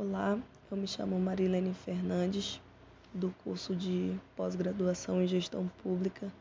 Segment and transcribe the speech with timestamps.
[0.00, 0.38] Olá,
[0.70, 2.60] eu me chamo Marilene Fernandes,
[3.12, 6.32] do curso de pós-graduação em Gestão Pública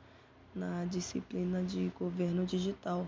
[0.54, 3.07] na disciplina de Governo Digital.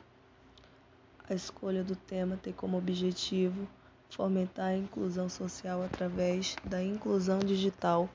[1.29, 3.67] A escolha do tema tem como objetivo
[4.09, 8.09] fomentar a inclusão social através da inclusão digital,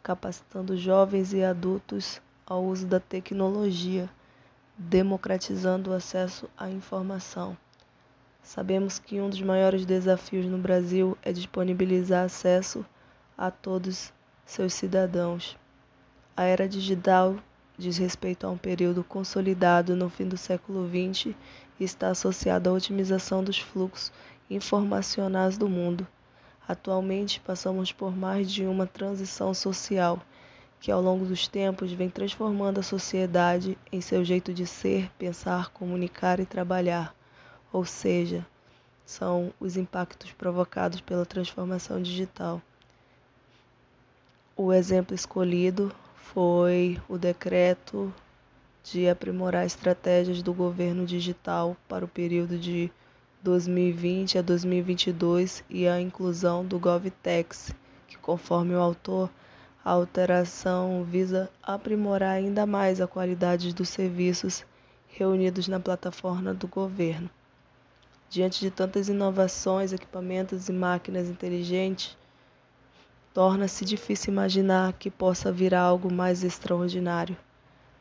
[0.00, 4.08] capacitando jovens e adultos ao uso da tecnologia,
[4.78, 7.56] democratizando o acesso à informação.
[8.44, 12.84] Sabemos que um dos maiores desafios no Brasil é disponibilizar acesso
[13.38, 14.12] a todos
[14.44, 15.56] seus cidadãos.
[16.36, 17.36] A era digital
[17.78, 21.34] diz respeito a um período consolidado no fim do século XX
[21.80, 24.12] e está associado à otimização dos fluxos
[24.50, 26.06] informacionais do mundo.
[26.68, 30.20] Atualmente, passamos por mais de uma transição social
[30.78, 35.70] que, ao longo dos tempos, vem transformando a sociedade em seu jeito de ser, pensar,
[35.70, 37.14] comunicar e trabalhar
[37.74, 38.46] ou seja,
[39.04, 42.62] são os impactos provocados pela transformação digital.
[44.56, 48.14] O exemplo escolhido foi o decreto
[48.84, 52.92] de aprimorar estratégias do governo digital para o período de
[53.42, 57.74] 2020 a 2022 e a inclusão do GovTex,
[58.06, 59.28] que, conforme o autor,
[59.84, 64.64] a alteração visa aprimorar ainda mais a qualidade dos serviços
[65.08, 67.28] reunidos na plataforma do governo.
[68.34, 72.18] Diante de tantas inovações, equipamentos e máquinas inteligentes,
[73.32, 77.36] torna-se difícil imaginar que possa vir algo mais extraordinário.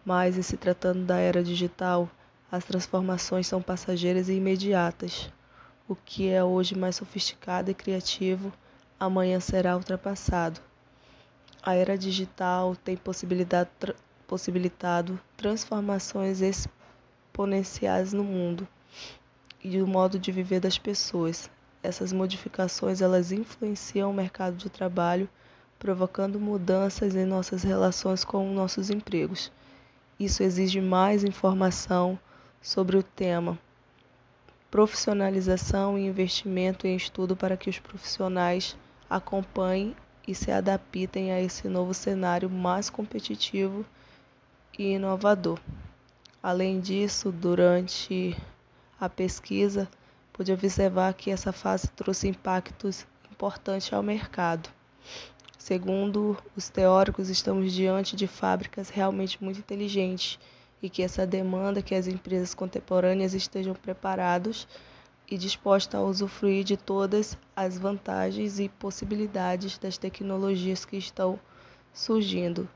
[0.04, 2.10] Mas, em se tratando da era digital,
[2.52, 5.32] as transformações são passageiras e imediatas.
[5.88, 8.52] O que é hoje mais sofisticado e criativo,
[9.00, 10.60] amanhã será ultrapassado.
[11.62, 18.68] A era digital tem possibilitado transformações exponenciais no mundo
[19.64, 21.50] e o modo de viver das pessoas.
[21.82, 25.30] Essas modificações elas influenciam o mercado de trabalho,
[25.80, 29.52] provocando mudanças em nossas relações com nossos empregos.
[30.20, 32.18] Isso exige mais informação
[32.62, 33.58] sobre o tema,
[34.72, 38.78] profissionalização e investimento em estudo para que os profissionais
[39.10, 39.96] acompanhem
[40.28, 43.86] e se adaptem a esse novo cenário mais competitivo
[44.78, 45.60] e inovador.
[46.42, 48.36] Além disso, durante
[49.00, 49.90] a pesquisa,
[50.32, 54.70] pude observar que essa fase trouxe impactos importantes ao mercado.
[55.58, 60.38] Segundo os teóricos, estamos diante de fábricas realmente muito inteligentes
[60.82, 64.68] e que essa demanda que as empresas contemporâneas estejam preparados
[65.30, 71.40] e dispostas a usufruir de todas as vantagens e possibilidades das tecnologias que estão
[71.94, 72.68] surgindo.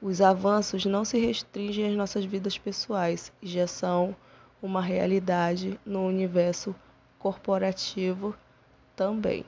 [0.00, 4.14] Os avanços não se restringem às nossas vidas pessoais e já são
[4.62, 6.74] uma realidade no universo
[7.18, 8.34] corporativo
[8.94, 9.44] também.